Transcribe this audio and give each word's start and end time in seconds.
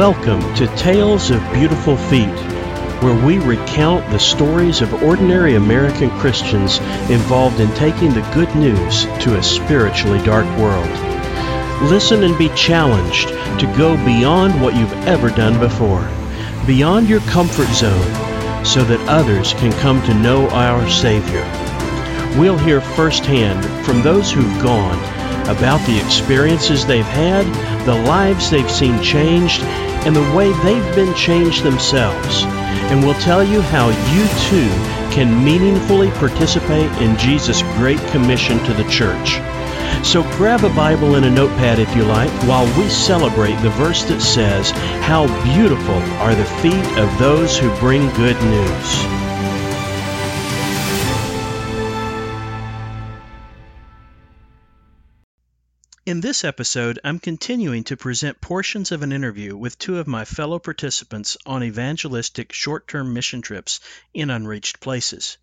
Welcome 0.00 0.40
to 0.54 0.66
Tales 0.76 1.30
of 1.30 1.42
Beautiful 1.52 1.94
Feet, 1.94 2.34
where 3.02 3.26
we 3.26 3.36
recount 3.36 4.10
the 4.10 4.18
stories 4.18 4.80
of 4.80 5.02
ordinary 5.02 5.56
American 5.56 6.08
Christians 6.18 6.78
involved 7.10 7.60
in 7.60 7.70
taking 7.74 8.14
the 8.14 8.26
good 8.32 8.48
news 8.56 9.04
to 9.22 9.36
a 9.36 9.42
spiritually 9.42 10.18
dark 10.24 10.46
world. 10.58 10.88
Listen 11.90 12.24
and 12.24 12.38
be 12.38 12.48
challenged 12.56 13.28
to 13.60 13.74
go 13.76 13.94
beyond 14.06 14.58
what 14.62 14.74
you've 14.74 14.90
ever 15.06 15.28
done 15.28 15.60
before, 15.60 16.08
beyond 16.66 17.06
your 17.06 17.20
comfort 17.28 17.68
zone, 17.68 18.64
so 18.64 18.82
that 18.84 19.06
others 19.06 19.52
can 19.52 19.70
come 19.80 20.00
to 20.04 20.14
know 20.14 20.48
our 20.48 20.88
Savior. 20.88 21.44
We'll 22.40 22.56
hear 22.56 22.80
firsthand 22.80 23.62
from 23.84 24.00
those 24.00 24.32
who've 24.32 24.62
gone 24.62 24.98
about 25.50 25.86
the 25.86 26.00
experiences 26.02 26.86
they've 26.86 27.04
had, 27.04 27.44
the 27.84 28.02
lives 28.04 28.50
they've 28.50 28.70
seen 28.70 29.02
changed, 29.02 29.62
and 30.06 30.14
the 30.14 30.32
way 30.34 30.52
they've 30.64 30.94
been 30.94 31.14
changed 31.14 31.62
themselves. 31.62 32.44
And 32.90 33.02
we'll 33.02 33.20
tell 33.20 33.44
you 33.44 33.60
how 33.60 33.88
you 33.88 34.26
too 34.48 34.68
can 35.14 35.44
meaningfully 35.44 36.10
participate 36.12 36.90
in 37.02 37.16
Jesus' 37.18 37.62
great 37.76 38.00
commission 38.08 38.62
to 38.64 38.72
the 38.72 38.88
church. 38.88 39.40
So 40.04 40.22
grab 40.36 40.64
a 40.64 40.74
Bible 40.74 41.16
and 41.16 41.26
a 41.26 41.30
notepad 41.30 41.78
if 41.78 41.94
you 41.94 42.04
like 42.04 42.30
while 42.48 42.66
we 42.78 42.88
celebrate 42.88 43.56
the 43.56 43.70
verse 43.70 44.04
that 44.04 44.20
says, 44.20 44.70
How 45.02 45.26
beautiful 45.44 45.96
are 46.22 46.34
the 46.34 46.44
feet 46.44 46.98
of 46.98 47.18
those 47.18 47.58
who 47.58 47.74
bring 47.78 48.08
good 48.14 48.40
news. 48.42 49.19
In 56.10 56.20
this 56.20 56.42
episode, 56.42 56.98
I'm 57.04 57.20
continuing 57.20 57.84
to 57.84 57.96
present 57.96 58.40
portions 58.40 58.90
of 58.90 59.04
an 59.04 59.12
interview 59.12 59.56
with 59.56 59.78
two 59.78 60.00
of 60.00 60.08
my 60.08 60.24
fellow 60.24 60.58
participants 60.58 61.36
on 61.46 61.62
evangelistic 61.62 62.52
short 62.52 62.88
term 62.88 63.14
mission 63.14 63.42
trips 63.42 63.78
in 64.12 64.28
unreached 64.28 64.80
places. 64.80 65.38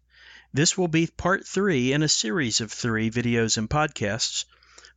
This 0.53 0.77
will 0.77 0.89
be 0.89 1.07
part 1.07 1.47
three 1.47 1.93
in 1.93 2.03
a 2.03 2.09
series 2.09 2.59
of 2.59 2.69
three 2.69 3.09
videos 3.09 3.57
and 3.57 3.69
podcasts. 3.69 4.43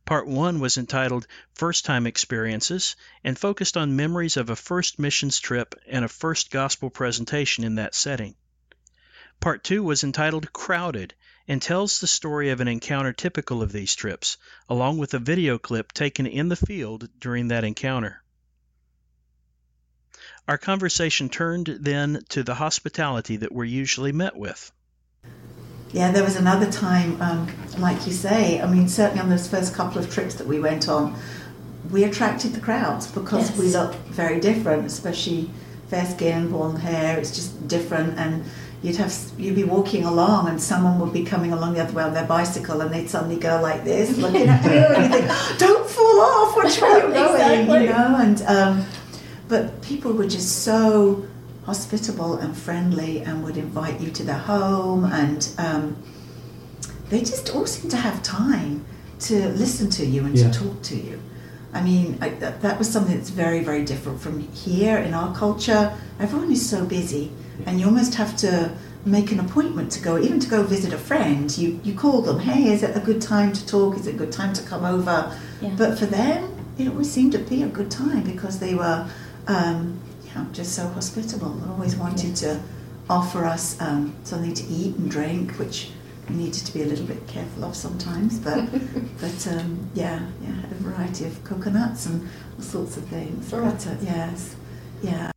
Part 0.03 0.27
one 0.27 0.59
was 0.59 0.75
entitled 0.75 1.25
First 1.53 1.85
Time 1.85 2.05
Experiences 2.05 2.97
and 3.23 3.39
focused 3.39 3.77
on 3.77 3.95
memories 3.95 4.35
of 4.35 4.49
a 4.49 4.57
first 4.57 4.99
missions 4.99 5.39
trip 5.39 5.75
and 5.87 6.03
a 6.03 6.09
first 6.09 6.51
gospel 6.51 6.89
presentation 6.89 7.63
in 7.63 7.75
that 7.75 7.95
setting. 7.95 8.35
Part 9.39 9.63
two 9.63 9.83
was 9.83 10.03
entitled 10.03 10.51
Crowded 10.51 11.13
and 11.51 11.61
tells 11.61 11.99
the 11.99 12.07
story 12.07 12.51
of 12.51 12.61
an 12.61 12.69
encounter 12.69 13.11
typical 13.11 13.61
of 13.61 13.73
these 13.73 13.93
trips, 13.93 14.37
along 14.69 14.97
with 14.97 15.13
a 15.13 15.19
video 15.19 15.57
clip 15.57 15.91
taken 15.91 16.25
in 16.25 16.47
the 16.47 16.55
field 16.55 17.09
during 17.19 17.49
that 17.49 17.65
encounter. 17.65 18.23
Our 20.47 20.57
conversation 20.57 21.27
turned 21.27 21.67
then 21.81 22.23
to 22.29 22.43
the 22.43 22.53
hospitality 22.53 23.35
that 23.35 23.51
we're 23.51 23.65
usually 23.65 24.13
met 24.13 24.37
with. 24.37 24.71
Yeah, 25.91 26.13
there 26.13 26.23
was 26.23 26.37
another 26.37 26.71
time, 26.71 27.21
um, 27.21 27.53
like 27.77 28.07
you 28.07 28.13
say, 28.13 28.61
I 28.61 28.71
mean, 28.71 28.87
certainly 28.87 29.21
on 29.21 29.29
those 29.29 29.49
first 29.49 29.75
couple 29.75 29.99
of 29.99 30.09
trips 30.09 30.35
that 30.35 30.47
we 30.47 30.61
went 30.61 30.87
on, 30.87 31.19
we 31.91 32.05
attracted 32.05 32.53
the 32.53 32.61
crowds 32.61 33.07
because 33.07 33.49
yes. 33.49 33.59
we 33.59 33.67
looked 33.67 33.95
very 34.07 34.39
different, 34.39 34.85
especially 34.85 35.49
fair 35.89 36.05
skin, 36.05 36.49
blonde 36.49 36.79
hair, 36.79 37.19
it's 37.19 37.35
just 37.35 37.67
different. 37.67 38.17
And 38.17 38.45
you'd 38.81 38.95
have 38.95 39.15
you'd 39.37 39.55
be 39.55 39.63
walking 39.63 40.05
along 40.05 40.49
and 40.49 40.61
someone 40.61 40.99
would 40.99 41.13
be 41.13 41.23
coming 41.23 41.53
along 41.53 41.73
the 41.73 41.81
other 41.81 41.93
way 41.93 42.03
on 42.03 42.13
their 42.13 42.25
bicycle 42.25 42.81
and 42.81 42.91
they'd 42.91 43.09
suddenly 43.09 43.37
go 43.37 43.61
like 43.61 43.83
this 43.83 44.17
looking 44.23 44.47
at 44.47 44.63
you 44.63 44.71
and 44.71 45.13
you 45.13 45.19
think 45.19 45.59
don't 45.59 45.89
fall 45.89 46.21
off 46.21 46.55
watch 46.55 46.81
where 46.81 46.99
you're 46.99 47.11
going 47.11 47.83
you 47.83 47.89
know 47.89 48.17
and 48.19 48.41
um, 48.43 48.85
but 49.47 49.81
people 49.81 50.11
were 50.13 50.27
just 50.27 50.63
so 50.63 51.25
hospitable 51.65 52.35
and 52.35 52.57
friendly 52.57 53.21
and 53.21 53.43
would 53.43 53.57
invite 53.57 53.99
you 54.01 54.09
to 54.09 54.23
their 54.23 54.37
home 54.37 55.05
and 55.05 55.53
um, 55.59 55.95
they 57.09 57.19
just 57.19 57.53
all 57.53 57.67
seemed 57.67 57.91
to 57.91 57.97
have 57.97 58.23
time 58.23 58.83
to 59.19 59.49
listen 59.49 59.89
to 59.89 60.05
you 60.05 60.25
and 60.25 60.35
yeah. 60.35 60.49
to 60.49 60.59
talk 60.59 60.81
to 60.81 60.95
you 60.95 61.21
I 61.73 61.81
mean, 61.81 62.17
I, 62.21 62.29
that, 62.29 62.61
that 62.61 62.77
was 62.77 62.89
something 62.89 63.15
that's 63.15 63.29
very, 63.29 63.63
very 63.63 63.85
different 63.85 64.19
from 64.19 64.39
here 64.39 64.97
in 64.97 65.13
our 65.13 65.33
culture. 65.35 65.97
Everyone 66.19 66.51
is 66.51 66.67
so 66.67 66.85
busy 66.85 67.31
and 67.65 67.79
you 67.79 67.85
almost 67.85 68.15
have 68.15 68.35
to 68.37 68.71
make 69.05 69.31
an 69.31 69.39
appointment 69.39 69.91
to 69.93 70.01
go, 70.01 70.17
even 70.17 70.39
to 70.39 70.49
go 70.49 70.63
visit 70.63 70.93
a 70.93 70.97
friend. 70.97 71.57
You 71.57 71.79
you 71.83 71.93
call 71.93 72.21
them, 72.21 72.39
hey, 72.39 72.71
is 72.71 72.83
it 72.83 72.95
a 72.95 72.99
good 72.99 73.21
time 73.21 73.53
to 73.53 73.65
talk? 73.65 73.97
Is 73.97 74.07
it 74.07 74.15
a 74.15 74.17
good 74.17 74.31
time 74.31 74.53
to 74.53 74.63
come 74.63 74.85
over? 74.85 75.37
Yeah. 75.61 75.73
But 75.77 75.97
for 75.97 76.05
them, 76.05 76.55
it 76.77 76.87
always 76.87 77.11
seemed 77.11 77.31
to 77.33 77.39
be 77.39 77.63
a 77.63 77.67
good 77.67 77.89
time 77.89 78.23
because 78.23 78.59
they 78.59 78.75
were, 78.75 79.07
um, 79.47 79.99
know, 80.35 80.47
just 80.51 80.73
so 80.75 80.87
hospitable. 80.87 81.49
They 81.49 81.69
always 81.69 81.95
wanted 81.95 82.35
to 82.37 82.59
offer 83.09 83.45
us 83.45 83.79
um, 83.81 84.15
something 84.23 84.53
to 84.53 84.63
eat 84.65 84.95
and 84.95 85.09
drink, 85.09 85.53
which 85.53 85.89
needed 86.29 86.65
to 86.65 86.73
be 86.73 86.81
a 86.83 86.85
little 86.85 87.05
bit 87.05 87.27
careful 87.27 87.65
of 87.65 87.75
sometimes. 87.75 88.39
But 88.39 88.69
but 89.21 89.47
um, 89.47 89.89
yeah, 89.93 90.27
yeah, 90.41 90.65
a 90.71 90.75
variety 90.75 91.25
of 91.25 91.43
coconuts 91.43 92.05
and 92.05 92.27
all 92.57 92.63
sorts 92.63 92.97
of 92.97 93.05
things. 93.05 93.51
But, 93.51 93.87
uh, 93.87 93.95
yes, 94.01 94.55
yeah. 95.01 95.31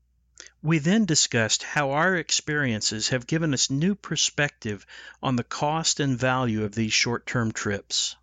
We 0.63 0.79
then 0.79 1.05
discussed 1.05 1.63
how 1.63 1.91
our 1.91 2.17
experiences 2.17 3.09
have 3.09 3.27
given 3.27 3.53
us 3.53 3.71
new 3.71 3.95
perspective 3.95 4.87
on 5.23 5.37
the 5.37 5.45
cost 5.45 6.01
and 6.01 6.19
value 6.19 6.65
of 6.65 6.75
these 6.75 6.93
short 6.93 7.27
term 7.27 7.53
trips. 7.53 8.17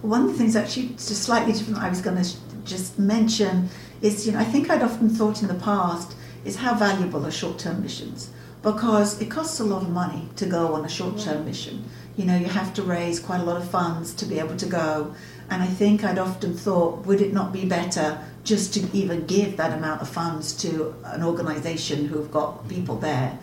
One 0.00 0.22
of 0.22 0.28
the 0.28 0.34
things 0.34 0.56
actually 0.56 0.88
just 0.88 1.22
slightly 1.22 1.52
different 1.52 1.80
I 1.80 1.90
was 1.90 2.00
going 2.00 2.22
to 2.22 2.30
just 2.64 2.98
mention 2.98 3.68
is, 4.00 4.26
you 4.26 4.32
know, 4.32 4.38
I 4.38 4.44
think 4.44 4.70
I'd 4.70 4.82
often 4.82 5.10
thought 5.10 5.42
in 5.42 5.48
the 5.48 5.54
past 5.54 6.14
is 6.46 6.56
how 6.56 6.74
valuable 6.74 7.26
are 7.26 7.30
short 7.30 7.58
term 7.58 7.82
missions 7.82 8.30
because 8.62 9.20
it 9.20 9.30
costs 9.30 9.60
a 9.60 9.64
lot 9.64 9.82
of 9.82 9.90
money 9.90 10.28
to 10.36 10.46
go 10.46 10.74
on 10.74 10.84
a 10.84 10.88
short 10.88 11.18
term 11.18 11.44
mission. 11.44 11.84
You 12.16 12.24
know, 12.26 12.36
you 12.36 12.46
have 12.46 12.74
to 12.74 12.82
raise 12.82 13.18
quite 13.18 13.40
a 13.40 13.44
lot 13.44 13.56
of 13.56 13.70
funds 13.70 14.12
to 14.14 14.26
be 14.26 14.38
able 14.38 14.56
to 14.56 14.66
go. 14.66 15.14
And 15.48 15.62
I 15.62 15.66
think 15.66 16.04
I'd 16.04 16.18
often 16.18 16.54
thought, 16.54 17.06
would 17.06 17.20
it 17.20 17.32
not 17.32 17.52
be 17.52 17.64
better 17.64 18.20
just 18.44 18.74
to 18.74 18.96
even 18.96 19.26
give 19.26 19.56
that 19.56 19.76
amount 19.76 20.00
of 20.00 20.08
funds 20.08 20.52
to 20.54 20.94
an 21.04 21.22
organisation 21.22 22.06
who've 22.06 22.30
got 22.30 22.68
people 22.68 22.96
there. 22.96 23.38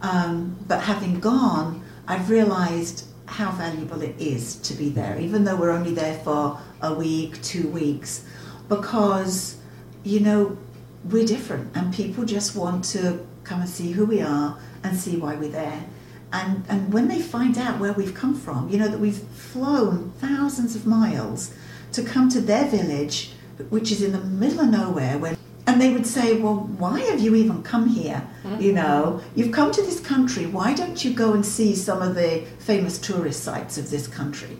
Um, 0.00 0.56
but 0.66 0.80
having 0.80 1.20
gone, 1.20 1.84
I've 2.06 2.30
realised 2.30 3.06
how 3.26 3.50
valuable 3.52 4.00
it 4.02 4.14
is 4.18 4.56
to 4.56 4.74
be 4.74 4.88
there, 4.88 5.18
even 5.18 5.44
though 5.44 5.56
we're 5.56 5.70
only 5.70 5.92
there 5.92 6.18
for 6.20 6.58
a 6.80 6.94
week, 6.94 7.42
two 7.42 7.68
weeks, 7.68 8.24
because, 8.68 9.58
you 10.02 10.20
know, 10.20 10.56
we're 11.04 11.26
different 11.26 11.76
and 11.76 11.92
people 11.92 12.24
just 12.24 12.56
want 12.56 12.84
to 12.84 13.24
come 13.48 13.60
and 13.60 13.68
see 13.68 13.92
who 13.92 14.04
we 14.04 14.20
are 14.20 14.58
and 14.82 14.96
see 14.96 15.16
why 15.16 15.34
we're 15.34 15.50
there. 15.50 15.84
And, 16.32 16.64
and 16.68 16.92
when 16.92 17.08
they 17.08 17.20
find 17.20 17.56
out 17.56 17.80
where 17.80 17.94
we've 17.94 18.14
come 18.14 18.34
from, 18.34 18.68
you 18.68 18.78
know, 18.78 18.88
that 18.88 19.00
we've 19.00 19.16
flown 19.16 20.12
thousands 20.18 20.76
of 20.76 20.86
miles 20.86 21.54
to 21.92 22.02
come 22.02 22.28
to 22.28 22.40
their 22.40 22.66
village 22.66 23.32
which 23.70 23.90
is 23.90 24.02
in 24.02 24.12
the 24.12 24.20
middle 24.20 24.60
of 24.60 24.68
nowhere 24.68 25.18
when 25.18 25.36
and 25.66 25.82
they 25.82 25.92
would 25.92 26.06
say, 26.06 26.38
Well, 26.38 26.60
why 26.78 27.00
have 27.00 27.20
you 27.20 27.34
even 27.34 27.62
come 27.62 27.88
here? 27.88 28.26
Mm-hmm. 28.42 28.62
You 28.62 28.72
know, 28.72 29.20
you've 29.34 29.52
come 29.52 29.70
to 29.72 29.82
this 29.82 30.00
country, 30.00 30.46
why 30.46 30.72
don't 30.72 31.04
you 31.04 31.12
go 31.12 31.34
and 31.34 31.44
see 31.44 31.74
some 31.74 32.00
of 32.00 32.14
the 32.14 32.46
famous 32.58 32.98
tourist 32.98 33.44
sites 33.44 33.76
of 33.76 33.90
this 33.90 34.06
country? 34.06 34.56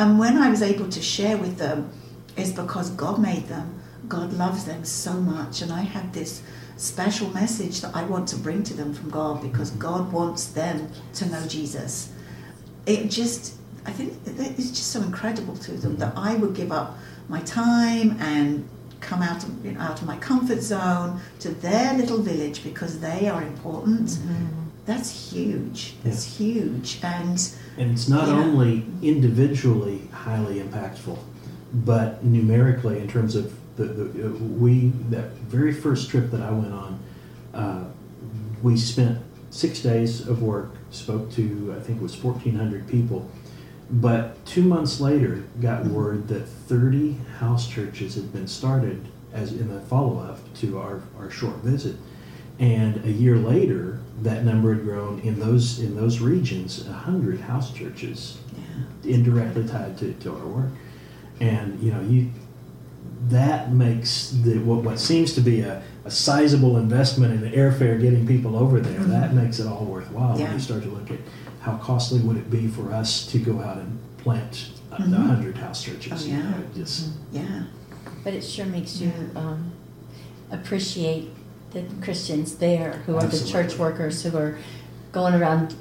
And 0.00 0.18
when 0.18 0.36
I 0.36 0.50
was 0.50 0.60
able 0.60 0.88
to 0.88 1.00
share 1.00 1.36
with 1.36 1.58
them, 1.58 1.92
is 2.36 2.52
because 2.52 2.90
God 2.90 3.20
made 3.20 3.46
them, 3.46 3.80
God 4.08 4.32
loves 4.32 4.64
them 4.64 4.84
so 4.84 5.12
much, 5.12 5.62
and 5.62 5.72
I 5.72 5.82
had 5.82 6.12
this 6.12 6.42
special 6.78 7.28
message 7.30 7.80
that 7.80 7.94
I 7.94 8.04
want 8.04 8.28
to 8.28 8.36
bring 8.36 8.62
to 8.62 8.74
them 8.74 8.94
from 8.94 9.10
God 9.10 9.42
because 9.42 9.70
God 9.72 10.12
wants 10.12 10.46
them 10.46 10.90
to 11.14 11.26
know 11.26 11.46
Jesus. 11.46 12.12
It 12.86 13.10
just, 13.10 13.56
I 13.84 13.92
think 13.92 14.14
it's 14.26 14.70
just 14.70 14.92
so 14.92 15.02
incredible 15.02 15.56
to 15.56 15.72
them 15.72 15.96
that 15.96 16.14
I 16.16 16.36
would 16.36 16.54
give 16.54 16.72
up 16.72 16.96
my 17.28 17.40
time 17.40 18.16
and 18.20 18.66
come 19.00 19.22
out 19.22 19.42
of, 19.44 19.64
you 19.64 19.72
know, 19.72 19.80
out 19.80 20.00
of 20.00 20.06
my 20.06 20.16
comfort 20.16 20.60
zone 20.60 21.20
to 21.40 21.50
their 21.50 21.94
little 21.94 22.18
village 22.18 22.64
because 22.64 23.00
they 23.00 23.28
are 23.28 23.42
important. 23.42 24.08
Mm-hmm. 24.08 24.46
That's 24.86 25.32
huge. 25.32 25.96
That's 26.02 26.40
yeah. 26.40 26.54
huge, 26.54 26.98
and 27.02 27.52
and 27.76 27.92
it's 27.92 28.08
not 28.08 28.28
only 28.30 28.86
individually 29.02 30.08
highly 30.12 30.60
impactful, 30.60 31.18
but 31.74 32.24
numerically 32.24 32.98
in 32.98 33.06
terms 33.06 33.36
of 33.36 33.52
the, 33.78 33.84
the 33.84 34.30
we 34.30 34.88
that 35.10 35.30
very 35.48 35.72
first 35.72 36.10
trip 36.10 36.30
that 36.30 36.42
I 36.42 36.50
went 36.50 36.74
on, 36.74 37.00
uh, 37.54 37.84
we 38.62 38.76
spent 38.76 39.18
six 39.50 39.80
days 39.80 40.28
of 40.28 40.42
work, 40.42 40.72
spoke 40.90 41.30
to 41.32 41.74
I 41.78 41.80
think 41.80 42.00
it 42.00 42.02
was 42.02 42.14
fourteen 42.14 42.56
hundred 42.56 42.86
people 42.88 43.30
but 43.90 44.44
two 44.44 44.62
months 44.62 45.00
later, 45.00 45.44
got 45.60 45.86
word 45.86 46.28
that 46.28 46.46
30 46.46 47.16
house 47.38 47.68
churches 47.68 48.14
had 48.16 48.32
been 48.32 48.46
started 48.46 49.06
as 49.32 49.52
in 49.52 49.68
the 49.68 49.80
follow 49.80 50.18
up 50.18 50.38
to 50.56 50.78
our, 50.78 51.02
our 51.18 51.30
short 51.30 51.56
visit. 51.56 51.96
And 52.58 53.02
a 53.04 53.10
year 53.10 53.36
later, 53.36 54.00
that 54.22 54.44
number 54.44 54.74
had 54.74 54.84
grown 54.84 55.20
in 55.20 55.38
those 55.38 55.78
in 55.78 55.94
those 55.96 56.18
regions, 56.18 56.84
100 56.84 57.40
house 57.40 57.72
churches 57.72 58.38
yeah. 58.52 59.14
indirectly 59.14 59.66
tied 59.66 59.96
to, 59.98 60.12
to 60.14 60.34
our 60.34 60.46
work. 60.46 60.70
And 61.40 61.80
you 61.80 61.92
know, 61.92 62.00
you 62.00 62.32
that 63.28 63.72
makes 63.72 64.30
the 64.30 64.58
what, 64.58 64.82
what 64.84 64.98
seems 64.98 65.34
to 65.34 65.40
be 65.40 65.60
a, 65.60 65.82
a 66.04 66.10
sizable 66.10 66.76
investment 66.78 67.32
in 67.34 67.40
the 67.40 67.50
airfare 67.56 68.00
getting 68.00 68.26
people 68.26 68.56
over 68.56 68.80
there. 68.80 68.98
Mm-hmm. 69.00 69.10
That 69.10 69.34
makes 69.34 69.58
it 69.58 69.66
all 69.66 69.84
worthwhile 69.84 70.38
Yeah. 70.38 70.44
when 70.46 70.54
you 70.54 70.60
start 70.60 70.82
to 70.84 70.88
look 70.88 71.10
at 71.10 71.18
how 71.60 71.76
costly 71.78 72.20
would 72.20 72.36
it 72.36 72.50
be 72.50 72.68
for 72.68 72.92
us 72.92 73.26
to 73.32 73.38
go 73.38 73.60
out 73.60 73.76
and 73.76 73.98
plant 74.18 74.70
a 74.92 75.02
Mhm. 75.02 75.26
hundred 75.26 75.56
house 75.58 75.82
churches. 75.82 76.12
Oh, 76.24 76.26
you 76.26 76.32
yeah. 76.36 76.42
know, 76.50 76.56
it 76.58 76.74
just 76.74 77.08
Yeah. 77.32 77.62
But 78.24 78.34
it 78.34 78.42
sure 78.42 78.66
makes 78.66 79.00
you 79.00 79.12
Yeah. 79.34 79.40
um, 79.40 79.72
appreciate 80.50 81.30
the 81.72 81.82
Christians 82.00 82.54
there 82.54 83.02
who 83.06 83.16
are 83.16 83.26
the 83.26 83.44
church 83.44 83.78
workers 83.78 84.22
who 84.22 84.36
are 84.36 84.56
going 85.12 85.34
around 85.34 85.74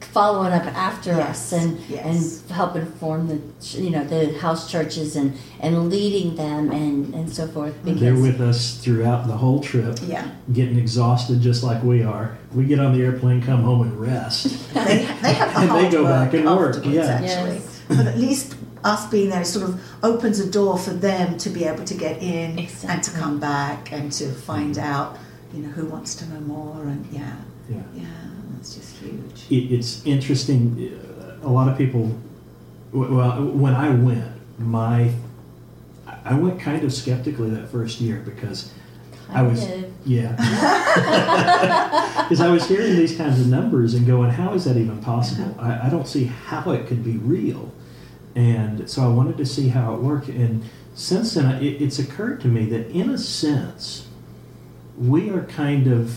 following 0.00 0.52
up 0.52 0.64
after 0.66 1.10
Yes, 1.10 1.52
us 1.52 1.52
and 1.52 1.78
yes. 1.88 2.04
and 2.42 2.50
helping 2.50 2.86
form 2.86 3.28
the 3.28 3.40
you 3.78 3.90
know 3.90 4.04
the 4.04 4.38
house 4.38 4.70
churches 4.70 5.16
and 5.16 5.36
and 5.60 5.90
leading 5.90 6.36
them 6.36 6.70
and 6.70 7.14
and 7.14 7.32
so 7.32 7.46
forth 7.46 7.74
because 7.84 8.00
they're 8.00 8.14
with 8.14 8.40
us 8.40 8.78
throughout 8.78 9.26
the 9.26 9.36
whole 9.36 9.60
trip. 9.60 9.98
Yeah. 10.06 10.30
Getting 10.52 10.78
exhausted 10.78 11.40
just 11.40 11.62
like 11.62 11.82
we 11.82 12.02
are. 12.02 12.36
We 12.54 12.64
get 12.64 12.78
on 12.78 12.96
the 12.96 13.04
airplane, 13.04 13.42
come 13.42 13.62
home 13.62 13.82
and 13.82 14.00
rest. 14.00 14.46
They, 14.74 14.98
they 15.22 15.32
have 15.34 15.52
the 15.54 15.60
And 15.76 15.86
they 15.86 15.90
go 15.90 16.04
back 16.04 16.32
and 16.34 16.44
work, 16.46 16.76
afterwards, 16.76 16.94
yeah. 16.94 17.20
actually. 17.20 17.56
Yes. 17.56 17.82
But 17.88 18.06
at 18.06 18.18
least 18.18 18.56
us 18.84 19.06
being 19.10 19.30
there 19.30 19.44
sort 19.44 19.68
of 19.68 19.80
opens 20.02 20.38
a 20.38 20.50
door 20.50 20.78
for 20.78 20.90
them 20.90 21.36
to 21.38 21.50
be 21.50 21.64
able 21.64 21.84
to 21.84 21.94
get 21.94 22.22
in 22.22 22.58
and 22.88 23.02
to 23.02 23.10
come 23.10 23.40
back 23.40 23.92
and 23.92 24.12
to 24.12 24.26
find 24.32 24.76
mm-hmm. 24.76 24.92
out, 24.92 25.18
you 25.52 25.62
know, 25.62 25.70
who 25.70 25.86
wants 25.86 26.14
to 26.16 26.26
know 26.26 26.40
more 26.40 26.82
and 26.84 27.04
yeah, 27.12 27.36
Yeah. 27.68 27.82
yeah, 27.94 28.06
that's 28.74 28.90
just 28.90 29.02
huge. 29.02 29.50
it, 29.50 29.72
it's 29.74 30.04
interesting. 30.06 30.98
uh, 31.42 31.46
A 31.46 31.50
lot 31.50 31.68
of 31.68 31.76
people, 31.78 32.16
well, 32.92 33.44
when 33.44 33.74
I 33.74 33.90
went, 33.90 34.24
my 34.58 35.10
I 36.24 36.34
went 36.34 36.60
kind 36.60 36.82
of 36.84 36.92
skeptically 36.92 37.50
that 37.50 37.68
first 37.68 38.00
year 38.00 38.20
because 38.24 38.72
I 39.28 39.42
was 39.42 39.62
of. 39.68 39.84
yeah 40.04 40.32
because 42.22 42.40
I 42.40 42.48
was 42.48 42.66
hearing 42.68 42.96
these 42.96 43.16
kinds 43.16 43.40
of 43.40 43.46
numbers 43.48 43.94
and 43.94 44.06
going, 44.06 44.30
how 44.30 44.54
is 44.54 44.64
that 44.64 44.76
even 44.76 45.00
possible? 45.02 45.54
I, 45.60 45.86
I 45.86 45.90
don't 45.90 46.06
see 46.06 46.24
how 46.24 46.70
it 46.70 46.86
could 46.86 47.04
be 47.04 47.16
real, 47.18 47.72
and 48.34 48.88
so 48.88 49.02
I 49.02 49.08
wanted 49.08 49.36
to 49.38 49.46
see 49.46 49.68
how 49.68 49.94
it 49.94 50.00
worked. 50.00 50.28
And 50.28 50.64
since 50.94 51.34
then, 51.34 51.62
it, 51.62 51.82
it's 51.82 51.98
occurred 51.98 52.40
to 52.42 52.48
me 52.48 52.66
that 52.66 52.88
in 52.90 53.10
a 53.10 53.18
sense, 53.18 54.06
we 54.98 55.28
are 55.30 55.42
kind 55.44 55.86
of 55.88 56.16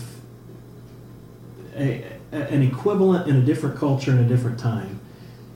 a- 1.76 2.04
an 2.32 2.62
equivalent 2.62 3.28
in 3.28 3.36
a 3.36 3.42
different 3.42 3.76
culture 3.76 4.12
in 4.12 4.18
a 4.18 4.28
different 4.28 4.58
time 4.58 5.00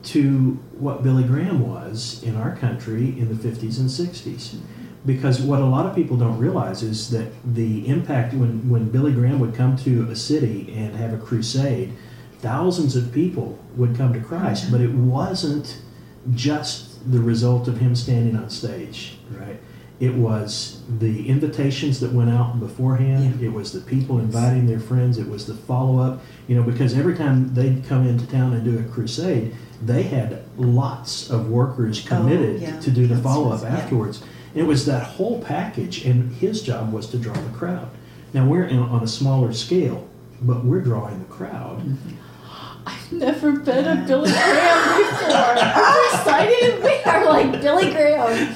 to 0.03 0.51
what 0.77 1.03
Billy 1.03 1.23
Graham 1.23 1.67
was 1.67 2.21
in 2.23 2.35
our 2.35 2.55
country 2.55 3.17
in 3.17 3.29
the 3.29 3.35
50s 3.35 3.79
and 3.79 3.89
60s. 3.89 4.59
Because 5.05 5.41
what 5.41 5.59
a 5.59 5.65
lot 5.65 5.85
of 5.85 5.95
people 5.95 6.17
don't 6.17 6.37
realize 6.37 6.81
is 6.81 7.11
that 7.11 7.31
the 7.45 7.87
impact 7.87 8.33
when, 8.33 8.69
when 8.69 8.89
Billy 8.89 9.11
Graham 9.11 9.39
would 9.39 9.53
come 9.53 9.77
to 9.77 10.09
a 10.09 10.15
city 10.15 10.73
and 10.75 10.95
have 10.95 11.13
a 11.13 11.17
crusade, 11.17 11.93
thousands 12.39 12.95
of 12.95 13.11
people 13.13 13.59
would 13.75 13.95
come 13.95 14.13
to 14.13 14.19
Christ, 14.19 14.63
mm-hmm. 14.63 14.71
but 14.71 14.81
it 14.81 14.91
wasn't 14.91 15.79
just 16.33 17.11
the 17.11 17.19
result 17.19 17.67
of 17.67 17.77
him 17.77 17.95
standing 17.95 18.35
on 18.35 18.49
stage, 18.49 19.17
right? 19.31 19.59
It 19.99 20.13
was 20.13 20.81
the 20.99 21.29
invitations 21.29 22.01
that 22.01 22.11
went 22.11 22.29
out 22.29 22.59
beforehand. 22.59 23.41
It 23.41 23.49
was 23.49 23.71
the 23.71 23.79
people 23.79 24.19
inviting 24.19 24.67
their 24.67 24.79
friends. 24.79 25.17
It 25.17 25.27
was 25.27 25.45
the 25.45 25.53
follow 25.53 25.99
up. 25.99 26.21
You 26.47 26.57
know, 26.57 26.63
because 26.63 26.97
every 26.97 27.15
time 27.15 27.53
they'd 27.53 27.85
come 27.85 28.05
into 28.05 28.27
town 28.27 28.53
and 28.53 28.65
do 28.65 28.77
a 28.77 28.83
crusade, 28.91 29.55
they 29.81 30.03
had 30.03 30.43
lots 30.57 31.29
of 31.29 31.49
workers 31.49 32.05
oh, 32.05 32.09
committed 32.09 32.61
yeah. 32.61 32.79
to 32.79 32.91
do 32.91 33.07
the 33.07 33.17
follow 33.17 33.51
up 33.51 33.63
right, 33.63 33.71
yeah. 33.71 33.77
afterwards. 33.77 34.21
And 34.53 34.63
it 34.63 34.67
was 34.67 34.85
that 34.85 35.03
whole 35.03 35.41
package, 35.41 36.05
and 36.05 36.33
his 36.33 36.61
job 36.61 36.91
was 36.91 37.07
to 37.07 37.17
draw 37.17 37.33
the 37.33 37.57
crowd. 37.57 37.89
Now 38.33 38.45
we're 38.47 38.65
in, 38.65 38.79
on 38.79 39.01
a 39.01 39.07
smaller 39.07 39.53
scale, 39.53 40.09
but 40.41 40.65
we're 40.65 40.81
drawing 40.81 41.19
the 41.19 41.25
crowd. 41.25 41.79
Mm-hmm. 41.79 42.15
I've 42.87 43.11
never 43.11 43.51
been 43.53 43.85
a 43.85 44.05
Billy 44.05 44.29
Graham 44.29 44.97
before. 44.97 45.31
I'm 45.57 46.13
excited. 46.13 46.83
We 46.83 47.01
are 47.03 47.25
like 47.25 47.61
Billy 47.61 47.91
Graham. 47.91 48.55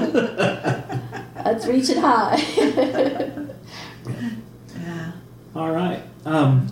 Woo. 1.66 1.72
reach 1.72 1.90
it 1.90 1.98
high. 1.98 2.42
Yeah. 4.78 5.12
All 5.54 5.70
right. 5.72 6.02
Um, 6.24 6.68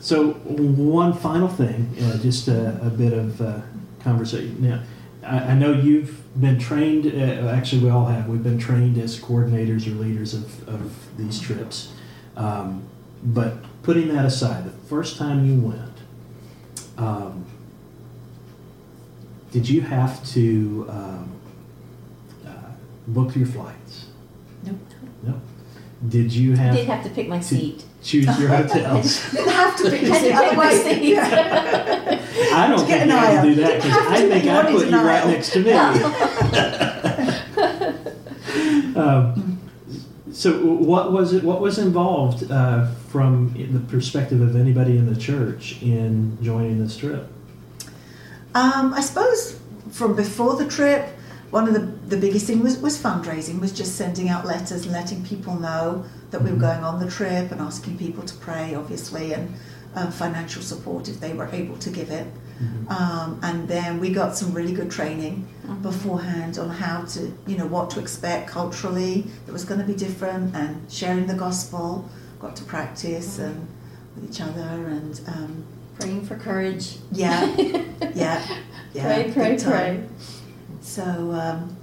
so 0.00 0.32
one 0.32 1.12
final 1.12 1.48
thing, 1.48 1.94
uh, 2.02 2.16
just 2.18 2.48
a, 2.48 2.80
a 2.82 2.88
bit 2.88 3.12
of 3.12 3.40
uh, 3.40 3.60
conversation. 4.02 4.56
Now, 4.62 4.82
I, 5.22 5.50
I 5.50 5.54
know 5.54 5.72
you've 5.72 6.40
been 6.40 6.58
trained. 6.58 7.06
Uh, 7.06 7.48
actually, 7.48 7.82
we 7.84 7.90
all 7.90 8.06
have. 8.06 8.26
We've 8.26 8.42
been 8.42 8.58
trained 8.58 8.96
as 8.98 9.20
coordinators 9.20 9.86
or 9.86 9.90
leaders 9.90 10.34
of, 10.34 10.68
of 10.68 11.16
these 11.18 11.38
trips. 11.38 11.92
Um, 12.36 12.84
but 13.22 13.58
putting 13.82 14.08
that 14.14 14.24
aside, 14.24 14.64
the 14.64 14.70
first 14.88 15.18
time 15.18 15.44
you 15.44 15.60
went, 15.60 15.98
um, 16.96 17.44
did 19.52 19.68
you 19.68 19.82
have 19.82 20.24
to 20.28 20.86
um, 20.88 21.39
book 23.12 23.36
your 23.36 23.46
flights? 23.46 24.06
Nope. 24.62 24.78
No. 25.22 25.40
Did 26.08 26.32
you 26.32 26.54
I 26.54 26.56
have 26.56 26.74
did 26.76 26.86
have 26.86 27.04
to 27.04 27.10
pick 27.10 27.28
my 27.28 27.36
to 27.38 27.44
seat. 27.44 27.84
choose 28.02 28.24
your 28.38 28.48
hotels? 28.48 29.30
Didn't 29.32 29.50
have 29.50 29.76
to 29.76 29.90
be. 29.90 29.98
Had 29.98 30.22
to 30.22 30.30
pick 30.48 30.56
my 30.56 30.72
seat. 30.72 31.18
I 31.18 32.66
don't 32.68 32.86
think 32.86 33.02
an 33.02 33.08
you 33.08 33.14
had 33.16 33.42
to 33.42 33.48
do 33.48 33.54
that 33.56 33.82
because 33.82 34.06
I 34.06 34.28
think 34.28 34.44
I 34.46 34.54
wanted 34.54 34.72
put 34.72 34.88
you 34.88 34.96
right 34.96 35.26
next 35.26 35.52
to 35.52 35.60
me. 35.62 35.72
um, 38.96 39.58
so, 40.32 40.58
what 40.64 41.12
was 41.12 41.34
it? 41.34 41.44
What 41.44 41.60
was 41.60 41.78
involved 41.78 42.50
uh, 42.50 42.86
from 43.08 43.52
the 43.54 43.80
perspective 43.80 44.40
of 44.40 44.56
anybody 44.56 44.96
in 44.96 45.12
the 45.12 45.20
church 45.20 45.82
in 45.82 46.38
joining 46.42 46.78
this 46.78 46.96
trip? 46.96 47.28
Um, 48.54 48.94
I 48.94 49.02
suppose 49.02 49.58
from 49.90 50.14
before 50.16 50.56
the 50.56 50.66
trip, 50.66 51.06
one 51.50 51.66
of 51.66 51.74
the, 51.74 51.80
the 52.14 52.16
biggest 52.16 52.46
thing 52.46 52.62
was, 52.62 52.78
was 52.78 52.96
fundraising, 52.98 53.60
was 53.60 53.72
just 53.72 53.96
sending 53.96 54.28
out 54.28 54.46
letters 54.46 54.84
and 54.84 54.92
letting 54.92 55.24
people 55.24 55.54
know 55.58 56.04
that 56.30 56.40
we 56.42 56.50
were 56.50 56.56
Mhm. 56.56 56.60
going 56.60 56.84
on 56.84 57.00
the 57.04 57.10
trip 57.10 57.50
and 57.50 57.60
asking 57.60 57.98
people 57.98 58.22
to 58.24 58.34
pray, 58.36 58.74
obviously, 58.74 59.32
and 59.34 59.52
um, 59.96 60.12
financial 60.12 60.62
support 60.62 61.08
if 61.08 61.18
they 61.18 61.32
were 61.32 61.48
able 61.52 61.76
to 61.78 61.90
give 61.90 62.10
it. 62.10 62.26
Um, 62.88 63.38
and 63.42 63.66
then 63.66 63.98
we 64.00 64.10
got 64.12 64.36
some 64.36 64.52
really 64.52 64.72
good 64.74 64.90
training 64.90 65.46
Mhm. 65.66 65.82
beforehand 65.82 66.58
on 66.58 66.68
how 66.68 67.02
to, 67.14 67.32
you 67.46 67.56
know, 67.56 67.66
what 67.66 67.88
to 67.90 68.00
expect 68.00 68.48
culturally 68.50 69.26
that 69.46 69.52
was 69.52 69.64
going 69.64 69.80
to 69.80 69.86
be 69.86 69.94
different 69.94 70.54
and 70.54 70.82
sharing 70.90 71.26
the 71.26 71.34
gospel. 71.34 72.04
Got 72.38 72.54
to 72.56 72.64
practice 72.64 73.38
and 73.38 73.66
with 74.14 74.30
each 74.30 74.40
other 74.40 74.86
and 74.96 75.20
um, 75.26 75.64
Praying 75.98 76.26
for 76.26 76.36
courage. 76.36 76.98
yeah, 77.12 77.44
yeah, 78.14 78.40
yeah. 78.94 79.04
pray, 79.04 79.32
pray, 79.32 79.56
pray. 79.58 80.00
So, 80.90 81.02
um, 81.32 81.76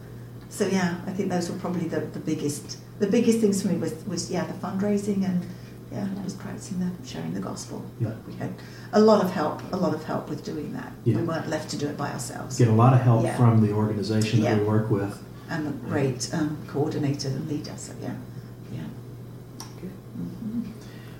so 0.50 0.68
yeah, 0.68 0.98
I 1.08 1.12
think 1.12 1.30
those 1.30 1.50
were 1.50 1.58
probably 1.60 1.88
the, 1.88 2.02
the 2.02 2.20
biggest 2.20 2.78
the 3.00 3.08
biggest 3.08 3.40
things 3.40 3.62
for 3.62 3.70
me 3.70 3.78
was, 3.78 3.94
was 4.06 4.30
yeah 4.32 4.44
the 4.46 4.54
fundraising 4.54 5.24
and 5.24 5.46
yeah 5.92 6.08
just 6.24 6.40
practicing 6.40 6.80
the 6.80 6.90
sharing 7.08 7.34
the 7.34 7.40
gospel. 7.40 7.86
Yeah. 8.02 8.10
But 8.10 8.28
we 8.28 8.34
had 8.34 8.54
a 8.92 9.00
lot 9.00 9.24
of 9.24 9.32
help, 9.32 9.62
a 9.72 9.78
lot 9.78 9.94
of 9.94 10.04
help 10.04 10.28
with 10.30 10.44
doing 10.44 10.74
that. 10.74 10.92
Yeah. 11.06 11.18
We 11.18 11.24
weren't 11.24 11.48
left 11.48 11.70
to 11.70 11.78
do 11.78 11.88
it 11.88 11.96
by 11.96 12.12
ourselves. 12.12 12.58
Get 12.58 12.68
a 12.68 12.72
lot 12.84 12.94
of 12.94 13.00
help 13.02 13.24
Yeah. 13.24 13.38
from 13.38 13.62
the 13.66 13.72
organization 13.72 14.42
that 14.42 14.50
Yeah. 14.58 14.58
we 14.60 14.66
work 14.66 14.90
with. 14.90 15.24
And 15.50 15.68
a 15.68 15.72
great 15.90 16.30
um, 16.34 16.58
coordinator 16.68 17.30
and 17.30 17.48
leader. 17.48 17.76
So 17.78 17.94
yeah, 18.02 18.16
yeah. 18.74 18.82
Mhm. 20.20 20.72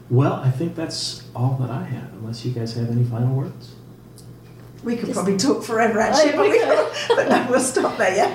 Well, 0.10 0.34
I 0.34 0.51
think 0.51 0.75
that's 0.75 1.24
all 1.34 1.56
that 1.62 1.70
I 1.70 1.84
have, 1.84 2.12
unless 2.20 2.44
you 2.44 2.51
guys 2.51 2.74
have 2.74 2.89
any 2.89 3.06
final 3.06 3.34
words. 3.34 3.75
We 4.88 4.96
could 4.96 5.08
Just- 5.08 5.17
probably 5.17 5.36
talk 5.36 5.63
forever 5.65 6.00
actually, 6.00 6.32
Oh, 6.32 6.38
but, 6.38 6.44
we 6.44 6.51
we 6.51 6.60
could. 6.60 6.88
but 7.17 7.29
no, 7.29 7.48
we'll 7.50 7.60
stop 7.60 7.98
there. 7.98 8.15
Yeah. 8.15 8.32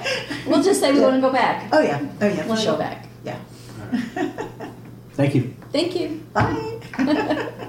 We'll 0.47 0.62
just 0.62 0.80
say 0.80 0.92
we 0.92 0.99
Yeah. 0.99 1.04
want 1.09 1.14
to 1.16 1.21
go 1.23 1.32
back. 1.32 1.71
Oh 1.73 1.80
yeah, 1.80 1.99
oh 2.21 2.26
yeah, 2.26 2.42
for 2.42 2.49
want 2.49 2.61
to 2.61 2.66
sure. 2.66 2.75
go 2.75 2.78
back. 2.78 3.09
Yeah. 3.25 3.38
All 3.80 3.87
right. 3.87 4.71
Thank 5.14 5.35
you. 5.35 5.54
Thank 5.73 5.97
you. 5.99 6.23
Bye. 6.35 6.80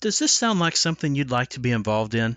Does 0.00 0.18
this 0.18 0.32
sound 0.32 0.60
like 0.60 0.76
something 0.76 1.14
you'd 1.14 1.30
like 1.30 1.48
to 1.50 1.60
be 1.60 1.70
involved 1.70 2.14
in? 2.14 2.36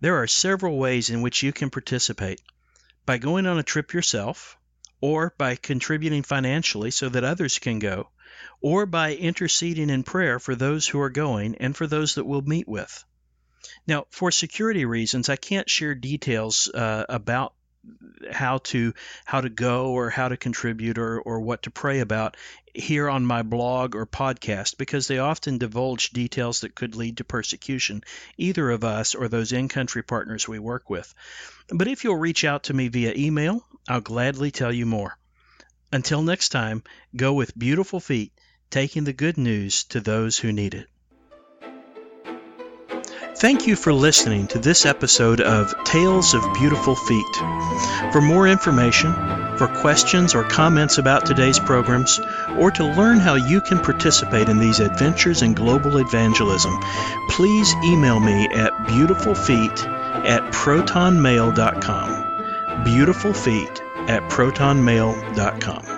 There 0.00 0.22
are 0.22 0.26
several 0.26 0.78
ways 0.78 1.10
in 1.10 1.20
which 1.20 1.42
you 1.42 1.52
can 1.52 1.68
participate 1.68 2.40
by 3.04 3.18
going 3.18 3.46
on 3.46 3.58
a 3.58 3.62
trip 3.62 3.92
yourself, 3.92 4.56
or 5.02 5.34
by 5.36 5.56
contributing 5.56 6.22
financially 6.22 6.90
so 6.90 7.10
that 7.10 7.24
others 7.24 7.58
can 7.58 7.78
go, 7.78 8.08
or 8.62 8.86
by 8.86 9.14
interceding 9.14 9.90
in 9.90 10.02
prayer 10.02 10.38
for 10.38 10.54
those 10.54 10.86
who 10.88 10.98
are 11.00 11.10
going 11.10 11.56
and 11.56 11.76
for 11.76 11.86
those 11.86 12.14
that 12.14 12.24
we'll 12.24 12.40
meet 12.42 12.66
with. 12.66 13.04
Now, 13.86 14.06
for 14.10 14.30
security 14.30 14.84
reasons, 14.84 15.28
I 15.28 15.36
can't 15.36 15.68
share 15.68 15.94
details 15.94 16.68
uh, 16.68 17.04
about 17.08 17.54
how 18.32 18.58
to 18.58 18.92
how 19.24 19.40
to 19.40 19.48
go 19.48 19.92
or 19.92 20.10
how 20.10 20.28
to 20.28 20.36
contribute 20.36 20.98
or, 20.98 21.20
or 21.20 21.40
what 21.40 21.62
to 21.62 21.70
pray 21.70 22.00
about 22.00 22.36
here 22.74 23.08
on 23.08 23.24
my 23.24 23.42
blog 23.42 23.94
or 23.94 24.06
podcast 24.06 24.76
because 24.76 25.06
they 25.06 25.18
often 25.18 25.58
divulge 25.58 26.10
details 26.10 26.60
that 26.60 26.74
could 26.74 26.96
lead 26.96 27.18
to 27.18 27.24
persecution, 27.24 28.02
either 28.36 28.70
of 28.70 28.82
us 28.82 29.14
or 29.14 29.28
those 29.28 29.52
in 29.52 29.68
country 29.68 30.02
partners 30.02 30.48
we 30.48 30.58
work 30.58 30.90
with. 30.90 31.14
But 31.68 31.86
if 31.86 32.02
you'll 32.02 32.16
reach 32.16 32.44
out 32.44 32.64
to 32.64 32.74
me 32.74 32.88
via 32.88 33.14
email 33.16 33.64
I'll 33.88 34.00
gladly 34.00 34.50
tell 34.50 34.72
you 34.72 34.84
more. 34.84 35.16
Until 35.92 36.22
next 36.22 36.48
time, 36.48 36.82
go 37.14 37.32
with 37.34 37.56
beautiful 37.56 38.00
feet, 38.00 38.32
taking 38.68 39.04
the 39.04 39.12
good 39.12 39.38
news 39.38 39.84
to 39.84 40.00
those 40.00 40.38
who 40.38 40.52
need 40.52 40.74
it. 40.74 40.88
Thank 43.38 43.66
you 43.66 43.76
for 43.76 43.92
listening 43.92 44.46
to 44.48 44.58
this 44.58 44.86
episode 44.86 45.42
of 45.42 45.74
Tales 45.84 46.32
of 46.32 46.42
Beautiful 46.54 46.96
Feet. 46.96 47.36
For 48.10 48.22
more 48.22 48.48
information, 48.48 49.12
for 49.58 49.68
questions 49.68 50.34
or 50.34 50.42
comments 50.42 50.96
about 50.96 51.26
today's 51.26 51.58
programs, 51.58 52.18
or 52.56 52.70
to 52.70 52.84
learn 52.84 53.18
how 53.18 53.34
you 53.34 53.60
can 53.60 53.78
participate 53.78 54.48
in 54.48 54.58
these 54.58 54.80
adventures 54.80 55.42
in 55.42 55.52
global 55.52 55.98
evangelism, 55.98 56.80
please 57.28 57.74
email 57.84 58.20
me 58.20 58.48
at 58.54 58.72
beautifulfeet 58.86 59.84
at 59.84 60.42
protonmail.com. 60.54 62.84
Beautiful 62.84 63.34
Feet 63.34 63.82
at 64.08 64.22
protonmail.com. 64.30 65.95